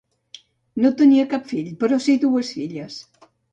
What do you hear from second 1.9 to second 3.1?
sí dues filles.